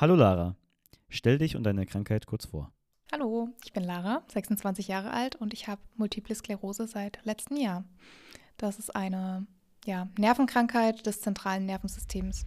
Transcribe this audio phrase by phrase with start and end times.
[0.00, 0.54] Hallo Lara,
[1.08, 2.70] stell dich und deine Krankheit kurz vor.
[3.10, 7.82] Hallo, ich bin Lara, 26 Jahre alt und ich habe Multiple Sklerose seit letztem Jahr.
[8.58, 9.48] Das ist eine
[9.86, 12.46] ja, Nervenkrankheit des zentralen Nervensystems.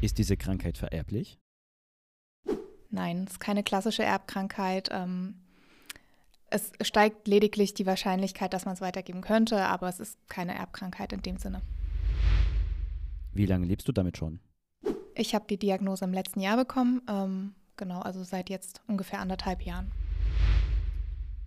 [0.00, 1.38] Ist diese Krankheit vererblich?
[2.88, 4.88] Nein, es ist keine klassische Erbkrankheit.
[4.92, 5.34] Ähm,
[6.48, 11.12] es steigt lediglich die Wahrscheinlichkeit, dass man es weitergeben könnte, aber es ist keine Erbkrankheit
[11.12, 11.60] in dem Sinne.
[13.34, 14.40] Wie lange lebst du damit schon?
[15.18, 17.00] Ich habe die Diagnose im letzten Jahr bekommen.
[17.08, 19.90] Ähm, genau, also seit jetzt ungefähr anderthalb Jahren.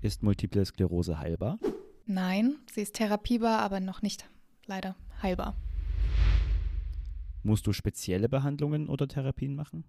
[0.01, 1.59] Ist Multiple Sklerose heilbar?
[2.07, 4.27] Nein, sie ist therapiebar, aber noch nicht
[4.65, 5.55] leider heilbar.
[7.43, 9.83] Musst du spezielle Behandlungen oder Therapien machen?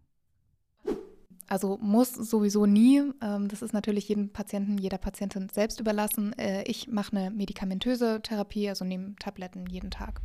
[1.48, 3.03] Also muss sowieso nie.
[3.23, 6.34] Ähm, das ist natürlich jedem Patienten, jeder Patientin selbst überlassen.
[6.34, 10.20] Äh, ich mache eine medikamentöse Therapie, also nehme Tabletten jeden Tag.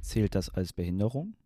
[0.00, 1.36] Zählt das als Behinderung?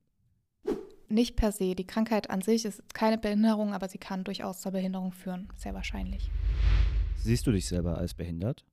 [1.08, 1.74] Nicht per se.
[1.74, 5.74] Die Krankheit an sich ist keine Behinderung, aber sie kann durchaus zur Behinderung führen, sehr
[5.74, 6.30] wahrscheinlich.
[7.18, 8.64] Siehst du dich selber als behindert?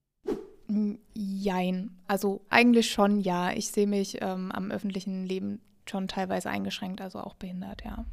[1.13, 1.91] Jein.
[2.07, 3.51] Also eigentlich schon ja.
[3.51, 5.59] Ich sehe mich ähm, am öffentlichen Leben
[5.89, 8.05] schon teilweise eingeschränkt, also auch behindert, ja.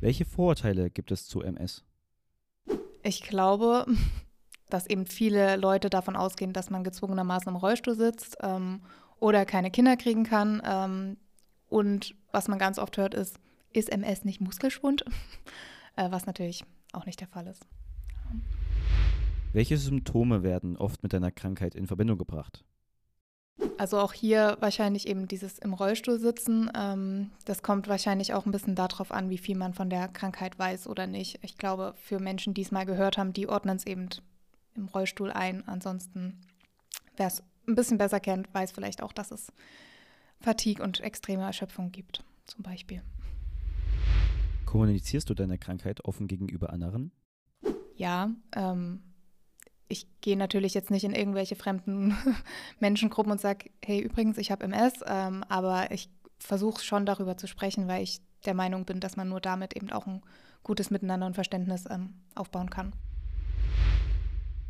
[0.00, 1.84] Welche Vorurteile gibt es zu MS?
[3.02, 3.86] Ich glaube,
[4.70, 8.80] dass eben viele Leute davon ausgehen, dass man gezwungenermaßen im Rollstuhl sitzt ähm,
[9.18, 10.62] oder keine Kinder kriegen kann.
[10.64, 11.16] Ähm,
[11.68, 13.38] und was man ganz oft hört, ist,
[13.72, 15.04] ist MS nicht Muskelschwund?
[15.96, 17.66] Äh, was natürlich auch nicht der Fall ist.
[19.52, 22.62] Welche Symptome werden oft mit deiner Krankheit in Verbindung gebracht?
[23.78, 26.70] Also auch hier wahrscheinlich eben dieses im Rollstuhl sitzen.
[26.76, 30.58] Ähm, das kommt wahrscheinlich auch ein bisschen darauf an, wie viel man von der Krankheit
[30.58, 31.40] weiß oder nicht.
[31.42, 34.08] Ich glaube, für Menschen, die es mal gehört haben, die ordnen es eben
[34.76, 35.66] im Rollstuhl ein.
[35.66, 36.40] Ansonsten,
[37.16, 39.52] wer es ein bisschen besser kennt, weiß vielleicht auch, dass es
[40.40, 43.02] Fatigue und extreme Erschöpfung gibt, zum Beispiel.
[44.66, 47.10] Kommunizierst du deine Krankheit offen gegenüber anderen?
[47.96, 49.02] Ja, ähm,
[49.88, 52.16] ich gehe natürlich jetzt nicht in irgendwelche fremden
[52.80, 57.46] Menschengruppen und sage, hey, übrigens, ich habe MS, ähm, aber ich versuche schon darüber zu
[57.46, 60.22] sprechen, weil ich der Meinung bin, dass man nur damit eben auch ein
[60.62, 62.92] gutes Miteinander und Verständnis ähm, aufbauen kann.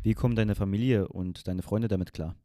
[0.01, 2.35] Wie kommen deine Familie und deine Freunde damit klar?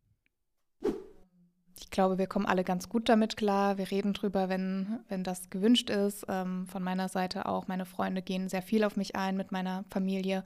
[1.95, 3.79] Ich glaube, wir kommen alle ganz gut damit klar.
[3.79, 6.27] Wir reden drüber, wenn, wenn das gewünscht ist.
[6.29, 7.69] Ähm, von meiner Seite auch.
[7.69, 10.43] Meine Freunde gehen sehr viel auf mich ein mit meiner Familie.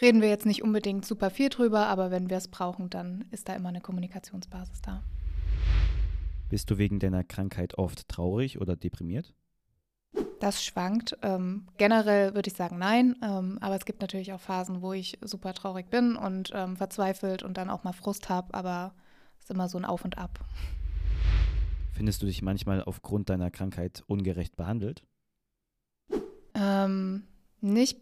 [0.00, 3.50] Reden wir jetzt nicht unbedingt super viel drüber, aber wenn wir es brauchen, dann ist
[3.50, 5.02] da immer eine Kommunikationsbasis da.
[6.48, 9.34] Bist du wegen deiner Krankheit oft traurig oder deprimiert?
[10.40, 11.14] Das schwankt.
[11.20, 15.18] Ähm, generell würde ich sagen nein, ähm, aber es gibt natürlich auch Phasen, wo ich
[15.20, 18.94] super traurig bin und ähm, verzweifelt und dann auch mal Frust habe, aber
[19.40, 20.38] ist immer so ein Auf und Ab.
[21.92, 25.02] Findest du dich manchmal aufgrund deiner Krankheit ungerecht behandelt?
[26.54, 27.24] Ähm,
[27.60, 27.98] nicht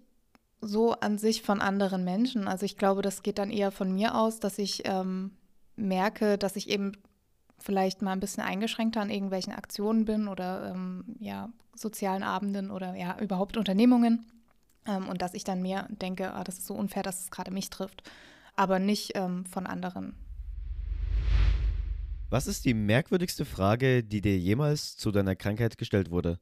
[0.61, 2.49] so an sich von anderen Menschen.
[2.49, 5.33] Also ich glaube, das geht dann eher von mir aus, dass ich ähm,
[5.77, 6.93] merke, dass ich eben
[7.59, 12.95] vielleicht mal ein bisschen eingeschränkter an irgendwelchen Aktionen bin oder ähm, ja, sozialen Abenden oder
[12.95, 14.27] ja, überhaupt Unternehmungen.
[14.87, 17.51] Ähm, und dass ich dann mehr denke, ah, das ist so unfair, dass es gerade
[17.51, 18.03] mich trifft,
[18.57, 20.15] aber nicht ähm, von anderen.
[22.31, 26.39] Was ist die merkwürdigste Frage, die dir jemals zu deiner Krankheit gestellt wurde?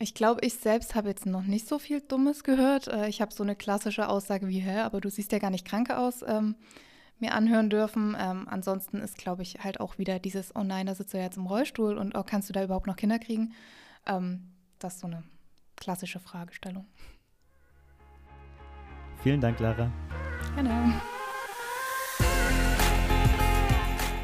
[0.00, 2.88] Ich glaube, ich selbst habe jetzt noch nicht so viel Dummes gehört.
[2.88, 5.64] Äh, ich habe so eine klassische Aussage wie, hä, aber du siehst ja gar nicht
[5.64, 6.56] krank aus, ähm,
[7.18, 8.16] mir anhören dürfen.
[8.18, 11.36] Ähm, ansonsten ist, glaube ich, halt auch wieder dieses, oh nein, da sitzt du jetzt
[11.36, 13.54] im Rollstuhl und oh, kannst du da überhaupt noch Kinder kriegen?
[14.06, 15.24] Ähm, das ist so eine
[15.76, 16.86] klassische Fragestellung.
[19.22, 19.92] Vielen Dank, Lara.
[20.54, 21.00] Gerne.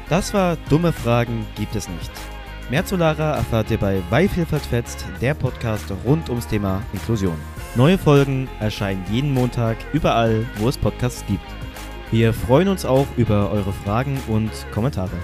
[0.09, 2.11] Das war Dumme Fragen gibt es nicht.
[2.69, 7.37] Mehr zu Lara erfahrt ihr bei Weihvielfalt fetzt, der Podcast rund ums Thema Inklusion.
[7.75, 11.45] Neue Folgen erscheinen jeden Montag überall, wo es Podcasts gibt.
[12.11, 15.17] Wir freuen uns auch über eure Fragen und Kommentare.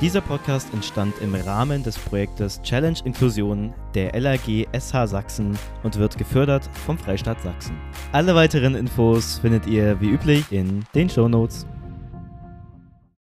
[0.00, 6.18] Dieser Podcast entstand im Rahmen des Projektes Challenge Inklusion der LAG SH Sachsen und wird
[6.18, 7.76] gefördert vom Freistaat Sachsen.
[8.12, 11.66] Alle weiteren Infos findet ihr wie üblich in den Show Notes.